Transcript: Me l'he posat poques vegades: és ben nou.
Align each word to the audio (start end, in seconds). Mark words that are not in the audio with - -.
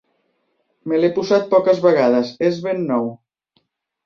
Me 0.91 0.99
l'he 1.01 1.11
posat 1.17 1.45
poques 1.51 1.83
vegades: 1.83 2.33
és 2.49 2.59
ben 2.65 2.83
nou. 2.89 3.07